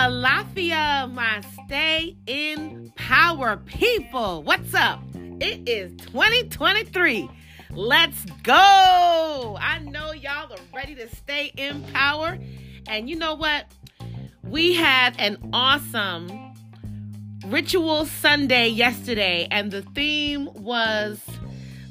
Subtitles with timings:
[0.00, 4.42] Alafia, my stay in power people.
[4.42, 5.02] What's up?
[5.14, 7.28] It is 2023.
[7.68, 9.58] Let's go.
[9.60, 12.38] I know y'all are ready to stay in power.
[12.86, 13.66] And you know what?
[14.42, 16.54] We had an awesome
[17.44, 21.20] ritual Sunday yesterday, and the theme was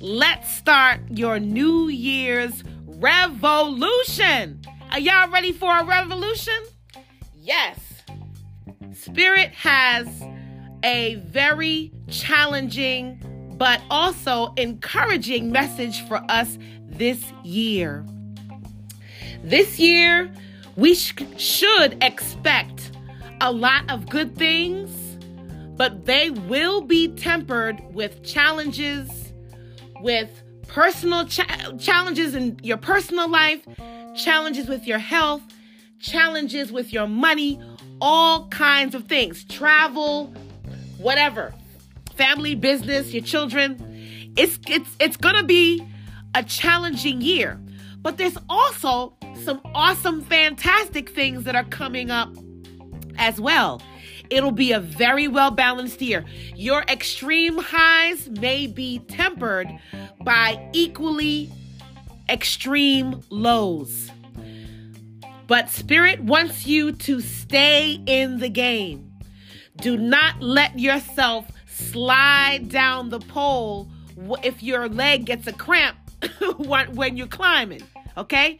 [0.00, 4.62] Let's Start Your New Year's Revolution.
[4.92, 6.58] Are y'all ready for a revolution?
[7.36, 7.87] Yes.
[9.08, 10.06] Spirit has
[10.84, 13.18] a very challenging
[13.56, 18.04] but also encouraging message for us this year.
[19.42, 20.30] This year,
[20.76, 22.92] we sh- should expect
[23.40, 24.90] a lot of good things,
[25.78, 29.32] but they will be tempered with challenges,
[30.02, 33.66] with personal cha- challenges in your personal life,
[34.14, 35.40] challenges with your health,
[35.98, 37.58] challenges with your money,
[38.00, 40.32] all kinds of things, travel,
[40.98, 41.54] whatever,
[42.16, 44.32] family, business, your children.
[44.36, 45.86] It's it's it's to be
[46.34, 47.60] a challenging year.
[48.00, 52.32] But there's also some awesome fantastic things that are coming up
[53.18, 53.82] as well.
[54.30, 56.24] It'll be a very well balanced year.
[56.54, 59.68] Your extreme highs may be tempered
[60.20, 61.50] by equally
[62.28, 64.10] extreme lows.
[65.48, 69.10] But Spirit wants you to stay in the game.
[69.78, 73.88] Do not let yourself slide down the pole
[74.44, 75.96] if your leg gets a cramp
[76.58, 77.82] when you're climbing.
[78.18, 78.58] Okay?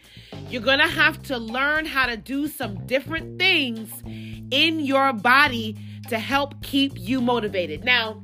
[0.49, 3.93] You're to have to learn how to do some different things
[4.51, 5.77] in your body
[6.09, 7.85] to help keep you motivated.
[7.85, 8.23] Now,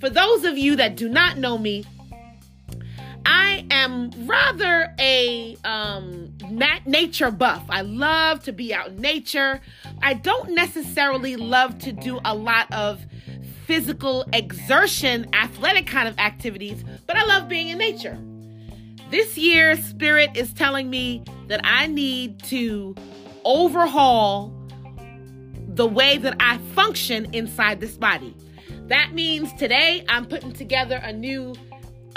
[0.00, 1.84] for those of you that do not know me,
[3.26, 7.64] I am rather a um, nat- nature buff.
[7.68, 9.60] I love to be out in nature.
[10.02, 13.00] I don't necessarily love to do a lot of
[13.66, 18.18] physical exertion, athletic kind of activities, but I love being in nature.
[19.10, 22.94] This year, Spirit is telling me that I need to
[23.44, 24.52] overhaul
[25.68, 28.34] the way that I function inside this body.
[28.88, 31.54] That means today I'm putting together a new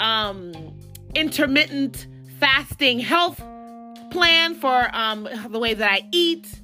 [0.00, 0.73] um,
[1.14, 2.06] intermittent
[2.38, 3.42] fasting health
[4.10, 6.60] plan for um, the way that I eat.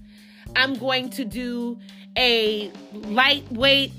[0.56, 1.78] I'm going to do
[2.16, 3.92] a lightweight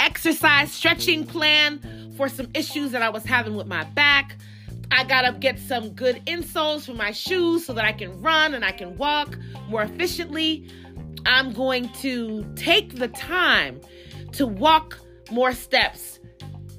[0.00, 4.36] exercise stretching plan for some issues that I was having with my back.
[4.90, 8.64] I gotta get some good insoles for my shoes so that I can run and
[8.64, 10.68] I can walk more efficiently.
[11.26, 13.80] I'm going to take the time
[14.32, 14.98] to walk
[15.30, 16.17] more steps,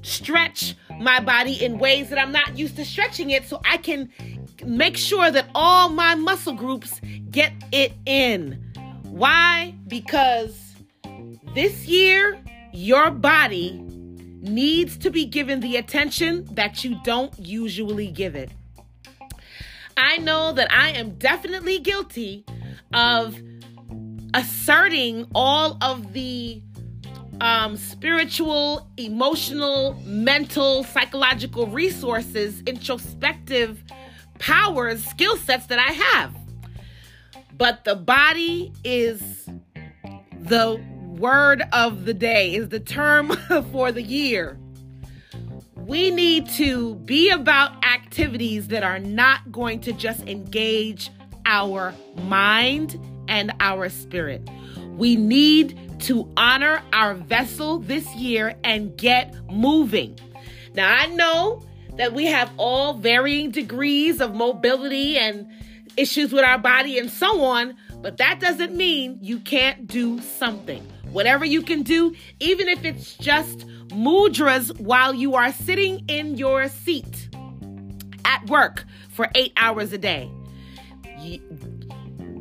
[0.02, 4.10] stretch my body in ways that I'm not used to stretching it so I can
[4.66, 7.00] make sure that all my muscle groups
[7.30, 8.74] get it in.
[9.04, 9.76] Why?
[9.88, 10.76] Because
[11.54, 12.40] this year,
[12.72, 13.82] your body
[14.42, 18.52] needs to be given the attention that you don't usually give it.
[19.98, 22.46] I know that I am definitely guilty
[22.94, 23.38] of
[24.34, 26.62] asserting all of the
[27.42, 33.84] um, spiritual, emotional, mental, psychological resources, introspective
[34.40, 36.36] powers, skill sets that I have.
[37.58, 39.50] But the body is
[40.40, 43.30] the word of the day, is the term
[43.72, 44.58] for the year.
[45.76, 51.10] We need to be about activities that are not going to just engage
[51.46, 54.48] our mind and our spirit.
[55.00, 60.20] We need to honor our vessel this year and get moving.
[60.74, 61.64] Now, I know
[61.96, 65.48] that we have all varying degrees of mobility and
[65.96, 70.86] issues with our body and so on, but that doesn't mean you can't do something.
[71.14, 76.68] Whatever you can do, even if it's just mudras while you are sitting in your
[76.68, 77.30] seat
[78.26, 80.30] at work for eight hours a day.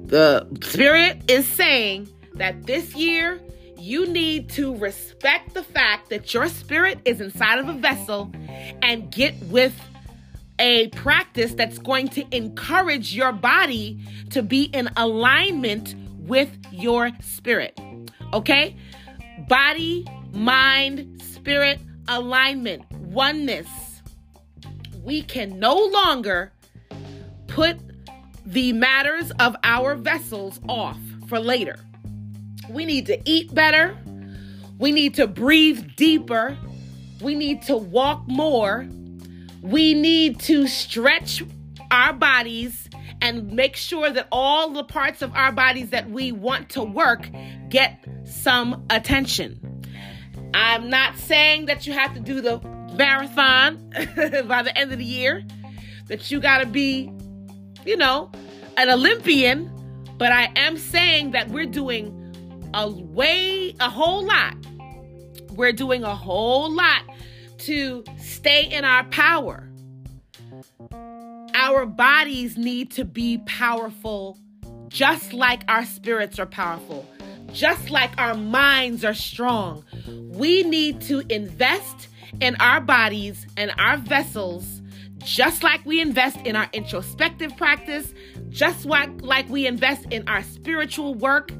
[0.06, 2.08] The Spirit is saying
[2.38, 3.40] that this year
[3.78, 8.30] you need to respect the fact that your spirit is inside of a vessel
[8.82, 9.74] and get with
[10.58, 14.00] a practice that's going to encourage your body
[14.30, 17.78] to be in alignment with your spirit.
[18.32, 18.76] Okay?
[19.48, 23.68] Body, mind, spirit alignment, oneness.
[25.04, 26.52] We can no longer
[27.46, 27.78] put
[28.44, 30.98] the matters of our vessels off
[31.28, 31.76] for later.
[32.68, 33.96] We need to eat better.
[34.78, 36.56] We need to breathe deeper.
[37.20, 38.86] We need to walk more.
[39.62, 41.42] We need to stretch
[41.90, 42.88] our bodies
[43.20, 47.28] and make sure that all the parts of our bodies that we want to work
[47.68, 49.58] get some attention.
[50.54, 52.60] I'm not saying that you have to do the
[52.94, 53.90] marathon
[54.46, 55.44] by the end of the year,
[56.06, 57.12] that you got to be,
[57.84, 58.30] you know,
[58.76, 59.70] an Olympian,
[60.16, 62.14] but I am saying that we're doing
[62.74, 64.54] a way, a whole lot.
[65.52, 67.02] We're doing a whole lot
[67.58, 69.68] to stay in our power.
[71.54, 74.38] Our bodies need to be powerful,
[74.88, 77.04] just like our spirits are powerful,
[77.52, 79.84] just like our minds are strong.
[80.06, 82.08] We need to invest
[82.40, 84.82] in our bodies and our vessels,
[85.18, 88.14] just like we invest in our introspective practice,
[88.50, 91.50] just like, like we invest in our spiritual work.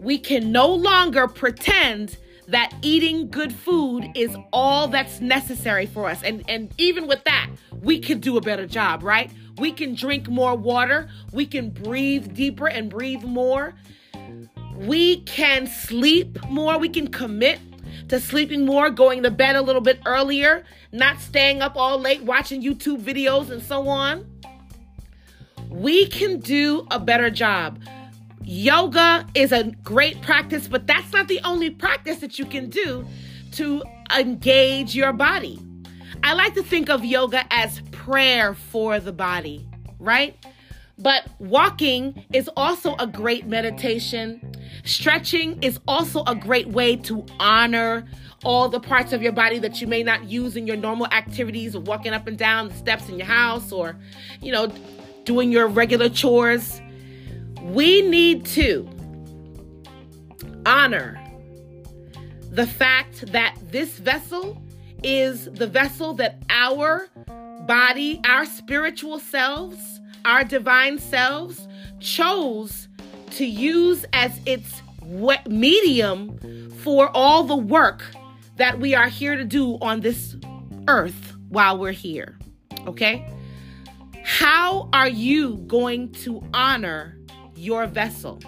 [0.00, 2.16] We can no longer pretend
[2.48, 6.22] that eating good food is all that's necessary for us.
[6.22, 7.50] And, and even with that,
[7.82, 9.30] we can do a better job, right?
[9.58, 11.08] We can drink more water.
[11.32, 13.74] We can breathe deeper and breathe more.
[14.74, 16.78] We can sleep more.
[16.78, 17.60] We can commit
[18.08, 22.22] to sleeping more, going to bed a little bit earlier, not staying up all late
[22.22, 24.26] watching YouTube videos and so on.
[25.68, 27.78] We can do a better job.
[28.52, 33.06] Yoga is a great practice, but that's not the only practice that you can do
[33.52, 33.80] to
[34.12, 35.56] engage your body.
[36.24, 39.68] I like to think of yoga as prayer for the body,
[40.00, 40.36] right?
[40.98, 44.52] But walking is also a great meditation.
[44.84, 48.04] Stretching is also a great way to honor
[48.42, 51.76] all the parts of your body that you may not use in your normal activities
[51.76, 53.94] of walking up and down the steps in your house or,
[54.42, 54.66] you know,
[55.22, 56.80] doing your regular chores.
[57.62, 58.88] We need to
[60.66, 61.20] honor
[62.50, 64.60] the fact that this vessel
[65.02, 67.08] is the vessel that our
[67.66, 71.68] body, our spiritual selves, our divine selves
[72.00, 72.88] chose
[73.30, 74.82] to use as its
[75.46, 78.02] medium for all the work
[78.56, 80.36] that we are here to do on this
[80.88, 82.38] earth while we're here.
[82.86, 83.26] Okay?
[84.22, 87.16] How are you going to honor
[87.60, 88.40] your vessel.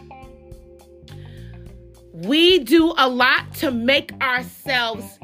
[2.12, 5.19] We do a lot to make ourselves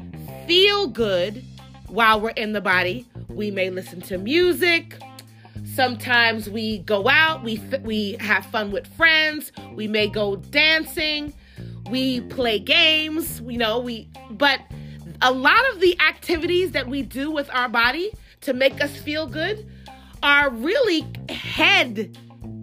[0.47, 1.43] feel good
[1.87, 3.05] while we're in the body.
[3.27, 4.95] We may listen to music.
[5.75, 11.33] Sometimes we go out, we we have fun with friends, we may go dancing,
[11.89, 14.61] we play games, you know, we but
[15.21, 19.27] a lot of the activities that we do with our body to make us feel
[19.27, 19.69] good
[20.23, 22.17] are really head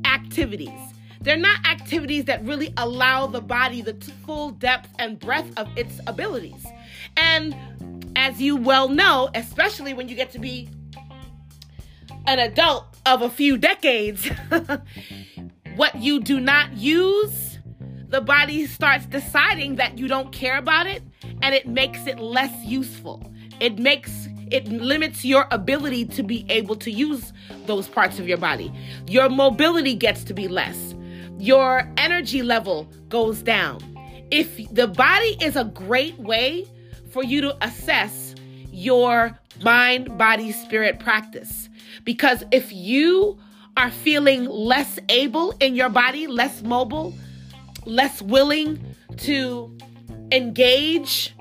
[0.04, 0.86] activities.
[1.20, 6.00] They're not activities that really allow the body the full depth and breadth of its
[6.06, 6.66] abilities.
[7.16, 7.54] And
[8.16, 10.68] as you well know, especially when you get to be
[12.26, 14.28] an adult of a few decades,
[15.76, 17.58] what you do not use,
[18.08, 21.02] the body starts deciding that you don't care about it
[21.42, 23.32] and it makes it less useful.
[23.60, 27.32] It makes it limits your ability to be able to use
[27.66, 28.72] those parts of your body.
[29.08, 30.94] Your mobility gets to be less
[31.38, 33.80] your energy level goes down.
[34.30, 36.66] If the body is a great way
[37.10, 38.34] for you to assess
[38.70, 41.68] your mind, body, spirit practice.
[42.04, 43.38] Because if you
[43.76, 47.14] are feeling less able in your body, less mobile,
[47.84, 49.76] less willing to
[50.32, 51.34] engage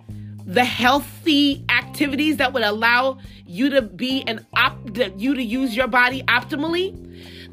[0.46, 3.17] the healthy activities that would allow
[3.48, 4.77] you to be an op
[5.17, 6.96] you to use your body optimally,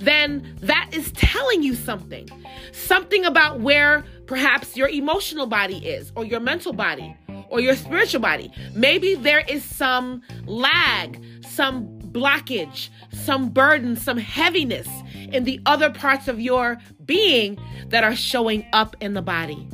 [0.04, 2.28] then that is telling you something.
[2.72, 7.14] Something about where perhaps your emotional body is, or your mental body,
[7.48, 8.50] or your spiritual body.
[8.74, 16.28] Maybe there is some lag, some blockage, some burden, some heaviness in the other parts
[16.28, 19.68] of your being that are showing up in the body.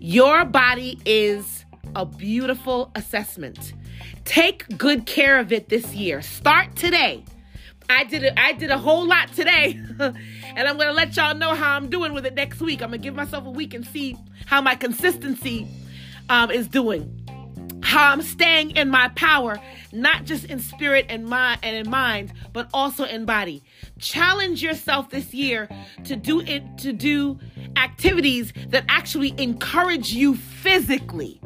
[0.00, 1.64] Your body is
[1.96, 3.72] a beautiful assessment.
[4.24, 6.22] Take good care of it this year.
[6.22, 7.24] Start today.
[7.90, 8.34] I did it.
[8.36, 12.12] I did a whole lot today, and I'm gonna let y'all know how I'm doing
[12.12, 12.82] with it next week.
[12.82, 14.16] I'm gonna give myself a week and see
[14.46, 15.66] how my consistency
[16.28, 19.58] um, is doing, how I'm staying in my power,
[19.92, 23.62] not just in spirit and mind and in mind, but also in body.
[23.98, 25.68] Challenge yourself this year
[26.04, 27.38] to do it to do
[27.76, 31.40] activities that actually encourage you physically,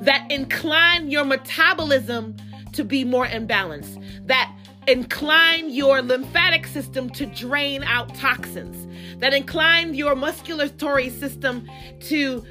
[0.00, 2.36] that incline your metabolism
[2.72, 4.50] to be more in balance, that
[4.86, 8.86] incline your lymphatic system to drain out toxins,
[9.20, 11.68] that incline your musculatory system
[12.00, 12.44] to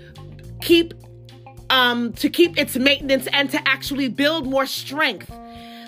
[0.61, 0.93] keep
[1.69, 5.29] um, to keep its maintenance and to actually build more strength,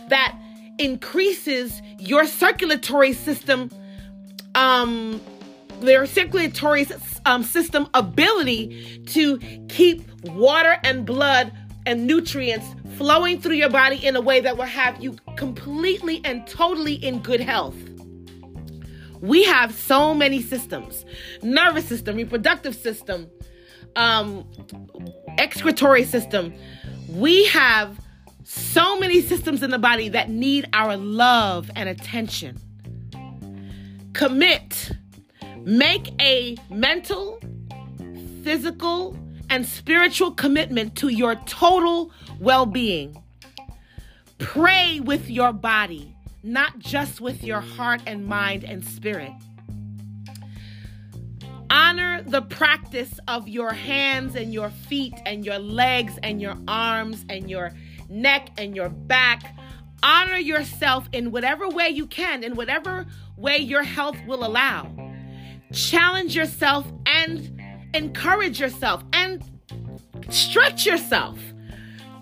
[0.09, 0.35] that
[0.79, 3.69] increases your circulatory system
[4.55, 5.21] um,
[5.81, 6.87] their circulatory
[7.25, 9.37] um, system ability to
[9.67, 11.51] keep water and blood
[11.85, 16.45] and nutrients flowing through your body in a way that will have you completely and
[16.47, 17.75] totally in good health.
[19.21, 21.05] We have so many systems
[21.41, 23.29] nervous system, reproductive system,
[23.95, 24.47] um,
[25.37, 26.53] excretory system.
[27.09, 27.99] We have
[28.43, 32.57] so many systems in the body that need our love and attention.
[34.13, 34.91] Commit.
[35.63, 37.39] Make a mental,
[38.43, 39.17] physical,
[39.49, 43.21] and spiritual commitment to your total well being.
[44.37, 49.31] Pray with your body, not just with your heart and mind and spirit.
[51.69, 57.25] Honor the practice of your hands and your feet and your legs and your arms
[57.29, 57.71] and your
[58.09, 59.57] neck and your back.
[60.03, 63.05] Honor yourself in whatever way you can, in whatever
[63.37, 64.89] way your health will allow.
[65.73, 67.54] Challenge yourself and
[67.95, 69.43] encourage yourself and
[70.29, 71.39] stretch yourself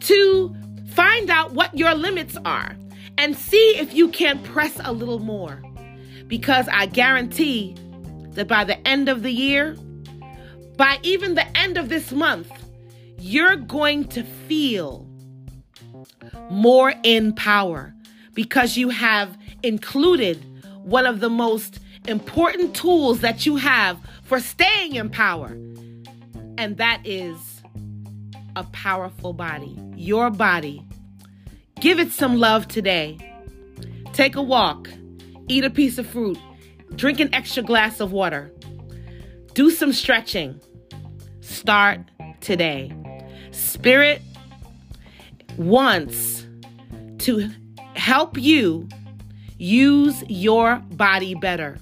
[0.01, 0.55] to
[0.91, 2.75] find out what your limits are
[3.17, 5.61] and see if you can press a little more.
[6.27, 7.75] Because I guarantee
[8.31, 9.75] that by the end of the year,
[10.77, 12.51] by even the end of this month,
[13.19, 15.07] you're going to feel
[16.49, 17.93] more in power
[18.33, 20.43] because you have included
[20.83, 25.47] one of the most important tools that you have for staying in power,
[26.57, 27.61] and that is
[28.55, 29.77] a powerful body.
[29.95, 30.85] Your body.
[31.79, 33.17] Give it some love today.
[34.13, 34.89] Take a walk,
[35.47, 36.37] eat a piece of fruit,
[36.95, 38.51] drink an extra glass of water,
[39.53, 40.59] do some stretching.
[41.41, 41.99] Start
[42.41, 42.93] today.
[43.51, 44.21] Spirit
[45.57, 46.45] wants
[47.19, 47.49] to
[47.95, 48.87] help you
[49.57, 51.77] use your body better.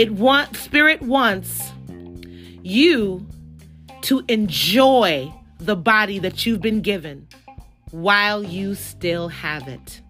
[0.00, 1.72] It wants spirit wants
[2.62, 3.26] you
[4.00, 7.28] to enjoy the body that you've been given
[7.90, 10.00] while you still have it.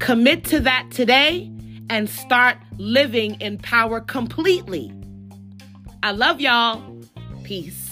[0.00, 1.48] Commit to that today
[1.88, 4.92] and start living in power completely.
[6.02, 6.82] I love y'all.
[7.44, 7.83] Peace.